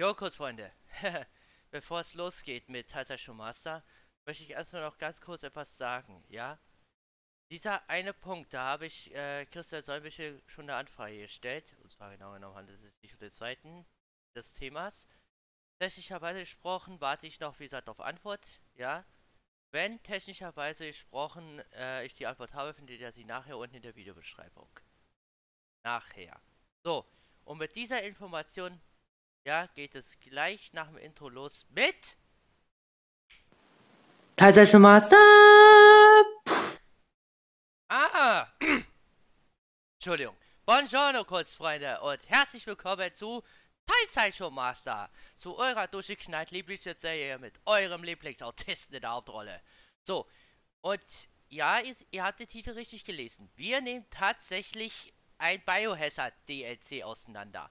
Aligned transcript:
Jo, 0.00 0.14
kurz 0.14 0.36
Freunde. 0.36 0.72
Bevor 1.70 2.00
es 2.00 2.14
losgeht 2.14 2.70
mit 2.70 2.88
Taisha 2.88 3.34
Master, 3.34 3.84
möchte 4.24 4.44
ich 4.44 4.52
erstmal 4.52 4.80
noch 4.80 4.96
ganz 4.96 5.20
kurz 5.20 5.42
etwas 5.42 5.76
sagen, 5.76 6.24
ja? 6.30 6.58
Dieser 7.50 7.86
eine 7.90 8.14
Punkt, 8.14 8.54
da 8.54 8.64
habe 8.64 8.86
ich 8.86 9.14
äh, 9.14 9.44
Christian 9.44 9.82
Solbische 9.82 10.40
schon 10.46 10.70
eine 10.70 10.76
Anfrage 10.76 11.18
gestellt, 11.18 11.76
und 11.82 11.92
zwar 11.92 12.10
genau 12.12 12.32
genommen 12.32 12.56
handelt 12.56 12.82
es 12.82 12.98
sich 13.02 13.12
um 13.12 13.18
den 13.18 13.30
zweiten 13.30 13.84
des 14.34 14.54
Themas. 14.54 15.06
Technischerweise 15.78 16.38
gesprochen 16.38 16.98
warte 17.02 17.26
ich 17.26 17.38
noch, 17.38 17.60
wie 17.60 17.64
gesagt, 17.64 17.90
auf 17.90 18.00
Antwort, 18.00 18.62
ja? 18.76 19.04
Wenn 19.70 20.02
technischerweise 20.02 20.86
gesprochen 20.86 21.60
äh, 21.74 22.06
ich 22.06 22.14
die 22.14 22.26
Antwort 22.26 22.54
habe, 22.54 22.72
findet 22.72 23.00
ihr 23.00 23.12
sie 23.12 23.26
nachher 23.26 23.58
unten 23.58 23.76
in 23.76 23.82
der 23.82 23.96
Videobeschreibung. 23.96 24.70
Nachher. 25.84 26.40
So, 26.84 27.04
und 27.44 27.58
mit 27.58 27.76
dieser 27.76 28.02
Information 28.02 28.80
ja, 29.44 29.66
geht 29.68 29.94
es 29.94 30.18
gleich 30.20 30.72
nach 30.72 30.88
dem 30.88 30.98
Intro 30.98 31.28
los 31.28 31.66
mit 31.70 32.16
Kaiser 34.36 34.78
Master. 34.78 35.16
Ah! 37.88 38.46
Entschuldigung. 39.98 40.36
Buongiorno, 40.64 41.24
Kurzfreunde, 41.24 42.00
und 42.00 42.28
herzlich 42.30 42.66
willkommen 42.66 43.14
zu 43.14 43.42
Teilzeitshow 43.86 44.50
Master, 44.50 45.10
zu 45.34 45.58
eurer 45.58 45.88
durchgeknallt 45.88 46.52
Lieblingsserie 46.52 47.38
mit 47.38 47.60
eurem 47.66 48.04
Lieblingsautisten 48.04 48.94
in 48.94 49.00
der 49.00 49.10
Hauptrolle. 49.10 49.60
So, 50.04 50.26
und 50.80 51.02
ja, 51.48 51.80
ihr, 51.80 51.96
ihr 52.12 52.22
habt 52.22 52.38
den 52.38 52.48
Titel 52.48 52.70
richtig 52.70 53.04
gelesen. 53.04 53.50
Wir 53.56 53.80
nehmen 53.80 54.06
tatsächlich 54.10 55.12
ein 55.38 55.62
Biohazard 55.64 56.34
DLC 56.48 57.02
auseinander. 57.02 57.70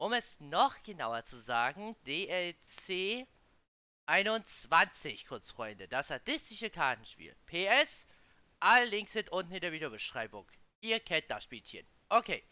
Um 0.00 0.12
es 0.12 0.38
noch 0.40 0.82
genauer 0.82 1.24
zu 1.24 1.36
sagen, 1.36 1.96
DLC 2.06 3.26
21, 4.06 5.26
kurz 5.26 5.50
Freunde, 5.50 5.88
das 5.88 6.08
sadistische 6.08 6.70
Kartenspiel. 6.70 7.34
PS, 7.46 8.06
alle 8.60 8.86
Links 8.86 9.12
sind 9.12 9.30
unten 9.30 9.52
in 9.52 9.60
der 9.60 9.72
Videobeschreibung. 9.72 10.48
Ihr 10.80 11.00
kennt 11.00 11.30
das 11.30 11.44
Spielchen. 11.44 11.86
Okay, 12.08 12.44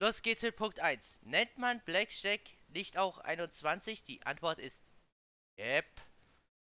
los 0.00 0.22
geht's 0.22 0.42
mit 0.42 0.56
Punkt 0.56 0.80
1. 0.80 1.18
Nennt 1.20 1.58
man 1.58 1.80
Blackjack 1.84 2.40
nicht 2.68 2.96
auch 2.96 3.18
21? 3.18 4.02
Die 4.02 4.24
Antwort 4.24 4.58
ist 4.58 4.82
Yep. 5.58 6.00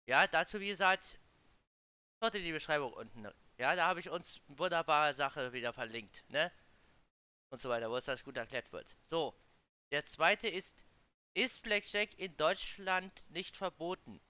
Ja, 0.08 0.28
dazu 0.28 0.60
wie 0.60 0.68
gesagt, 0.68 1.18
schaut 2.22 2.36
in 2.36 2.44
die 2.44 2.52
Beschreibung 2.52 2.92
unten. 2.94 3.28
Ja, 3.58 3.76
da 3.76 3.88
habe 3.88 4.00
ich 4.00 4.10
uns 4.10 4.42
wunderbare 4.48 5.14
Sache 5.14 5.54
wieder 5.54 5.72
verlinkt, 5.72 6.26
ne? 6.30 6.52
Und 7.50 7.60
so 7.60 7.70
weiter, 7.70 7.90
wo 7.90 7.96
es 7.96 8.06
das 8.06 8.24
gut 8.24 8.36
erklärt 8.36 8.74
wird. 8.74 8.98
So, 9.02 9.34
der 9.92 10.06
zweite 10.06 10.48
ist, 10.48 10.86
ist 11.36 11.64
Blackjack 11.64 12.18
in 12.18 12.36
Deutschland 12.38 13.30
nicht 13.30 13.58
verboten? 13.58 14.22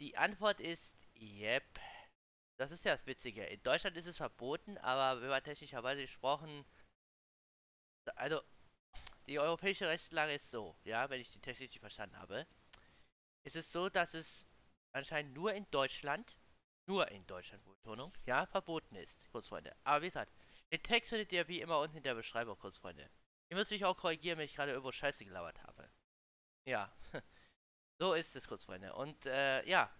Die 0.00 0.16
Antwort 0.16 0.60
ist, 0.60 1.08
yep. 1.14 1.64
Das 2.58 2.70
ist 2.70 2.84
ja 2.84 2.92
das 2.92 3.06
Witzige. 3.06 3.44
In 3.44 3.62
Deutschland 3.62 3.96
ist 3.96 4.06
es 4.06 4.16
verboten, 4.16 4.78
aber 4.78 5.20
wenn 5.20 5.28
man 5.28 5.42
technischerweise 5.42 6.02
gesprochen, 6.02 6.64
also 8.16 8.40
die 9.26 9.38
europäische 9.38 9.88
Rechtslage 9.88 10.34
ist 10.34 10.50
so, 10.50 10.76
ja, 10.84 11.08
wenn 11.10 11.20
ich 11.20 11.32
die 11.32 11.40
Text 11.40 11.62
richtig 11.62 11.80
verstanden 11.80 12.18
habe, 12.18 12.46
ist 13.44 13.56
es 13.56 13.72
so, 13.72 13.88
dass 13.88 14.14
es 14.14 14.48
anscheinend 14.92 15.34
nur 15.34 15.52
in 15.52 15.66
Deutschland, 15.70 16.36
nur 16.86 17.10
in 17.10 17.26
Deutschland, 17.26 17.64
Betonung, 17.64 18.12
ja, 18.26 18.46
verboten 18.46 18.96
ist, 18.96 19.28
Kurzfreunde. 19.30 19.74
Aber 19.84 20.02
wie 20.02 20.08
gesagt, 20.08 20.32
den 20.72 20.82
Text 20.82 21.10
findet 21.10 21.32
ihr 21.32 21.48
wie 21.48 21.60
immer 21.60 21.80
unten 21.80 21.96
in 21.96 22.02
der 22.02 22.14
Beschreibung, 22.14 22.58
Kurzfreunde. 22.58 23.10
Ihr 23.50 23.56
müsst 23.56 23.70
mich 23.70 23.84
auch 23.84 23.96
korrigieren, 23.96 24.38
wenn 24.38 24.46
ich 24.46 24.54
gerade 24.56 24.72
irgendwo 24.72 24.92
Scheiße 24.92 25.24
gelabert 25.24 25.62
habe. 25.62 25.88
Ja. 26.66 26.92
so 27.98 28.14
ist 28.14 28.34
es 28.36 28.48
kurz, 28.48 28.64
Freunde. 28.64 28.94
Und 28.94 29.26
äh, 29.26 29.64
ja. 29.66 29.90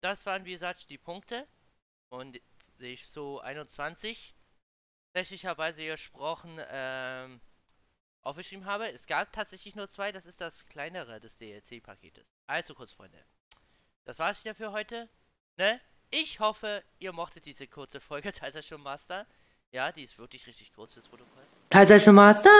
Das 0.00 0.24
waren, 0.26 0.44
wie 0.44 0.52
gesagt, 0.52 0.88
die 0.90 0.98
Punkte. 0.98 1.46
Und 2.08 2.40
ich 2.78 3.08
so 3.08 3.40
21 3.40 4.34
technischerweise 5.12 5.84
gesprochen 5.84 6.60
ähm, 6.68 7.40
aufgeschrieben 8.22 8.66
habe. 8.66 8.90
Es 8.90 9.06
gab 9.06 9.32
tatsächlich 9.32 9.74
nur 9.74 9.88
zwei. 9.88 10.12
Das 10.12 10.26
ist 10.26 10.40
das 10.40 10.66
kleinere 10.66 11.20
des 11.20 11.38
DLC-Paketes. 11.38 12.32
Also 12.46 12.74
kurz, 12.74 12.92
Freunde. 12.92 13.24
Das 14.04 14.18
war's 14.18 14.42
wieder 14.44 14.54
für 14.54 14.72
heute. 14.72 15.08
Ne? 15.56 15.80
Ich 16.10 16.40
hoffe, 16.40 16.82
ihr 16.98 17.12
mochtet 17.12 17.46
diese 17.46 17.66
kurze 17.68 18.00
Folge 18.00 18.32
Teilzeit 18.32 18.64
schon 18.64 18.82
Master. 18.82 19.26
Ja, 19.72 19.92
die 19.92 20.02
ist 20.02 20.18
wirklich 20.18 20.46
richtig 20.46 20.72
kurz 20.74 20.94
fürs 20.94 21.06
Protokoll. 21.06 21.44
Kaiser 21.70 22.12
Master. 22.12 22.50